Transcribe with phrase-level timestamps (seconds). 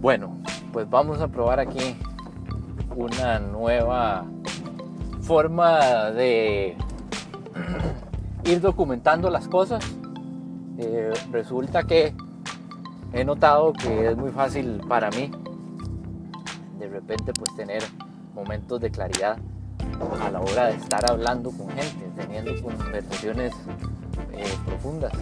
[0.00, 0.38] Bueno,
[0.72, 1.94] pues vamos a probar aquí
[2.96, 4.24] una nueva
[5.20, 6.74] forma de
[8.44, 9.84] ir documentando las cosas.
[10.78, 12.14] Eh, resulta que
[13.12, 15.30] he notado que es muy fácil para mí
[16.78, 17.82] de repente pues tener
[18.34, 19.36] momentos de claridad
[20.22, 23.52] a la hora de estar hablando con gente, teniendo conversaciones
[24.32, 25.12] eh, profundas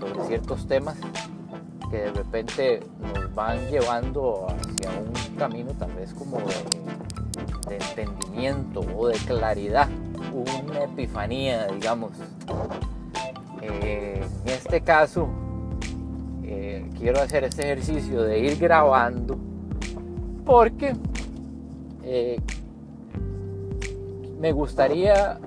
[0.00, 0.96] sobre ciertos temas
[1.92, 2.80] que de repente
[3.14, 9.88] nos van llevando hacia un camino tal vez como de, entendimiento o de claridad,
[10.32, 12.12] una epifanía, digamos.
[13.60, 15.28] Eh, en este caso,
[16.42, 19.36] eh, quiero hacer este ejercicio de ir grabando
[20.46, 20.96] porque
[22.04, 22.40] eh,
[24.40, 25.38] me gustaría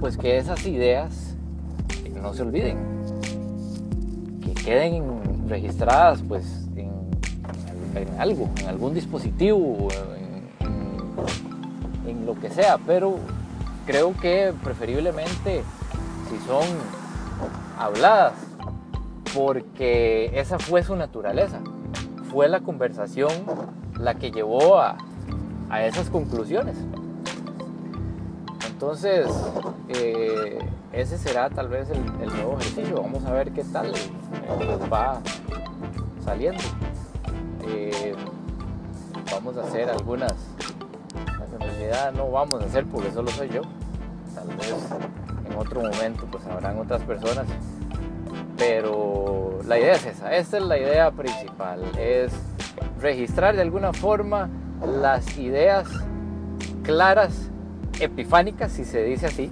[0.00, 1.36] pues que esas ideas
[2.14, 2.78] no se olviden,
[4.42, 4.94] que queden
[5.50, 6.44] registradas pues
[6.76, 9.88] en, algo, en algún dispositivo,
[12.06, 13.16] en, lo que sea, pero
[13.86, 15.62] creo que preferiblemente
[16.30, 16.64] si son
[17.78, 18.34] habladas,
[19.34, 21.60] porque esa fue su naturaleza,
[22.30, 23.32] fue la conversación
[23.98, 24.96] la que llevó a,
[25.82, 26.76] esas conclusiones.
[28.68, 29.28] Entonces,
[29.88, 30.58] eh,
[30.92, 32.04] ese será tal vez el,
[32.34, 33.02] nuevo ejercicio.
[33.02, 33.92] Vamos a ver qué tal
[34.92, 35.20] va
[36.24, 36.62] saliendo.
[37.66, 38.14] Eh,
[39.32, 40.34] vamos a hacer algunas.
[41.52, 43.62] En realidad no vamos a hacer porque solo soy yo.
[44.34, 44.74] Tal vez
[45.50, 47.46] en otro momento pues habrán otras personas.
[48.56, 50.34] Pero la idea es esa.
[50.34, 51.82] Esta es la idea principal.
[51.98, 52.32] Es
[53.00, 54.48] registrar de alguna forma
[54.86, 55.88] las ideas
[56.82, 57.50] claras,
[58.00, 59.50] epifánicas, si se dice así,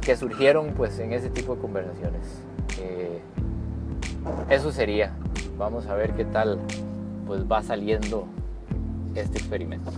[0.00, 2.22] que surgieron pues en ese tipo de conversaciones.
[2.80, 3.20] Eh,
[4.48, 5.12] eso sería.
[5.58, 6.58] Vamos a ver qué tal
[7.26, 8.26] pues va saliendo
[9.14, 9.90] este experimento.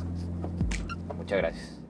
[1.17, 1.84] Muchas gracias.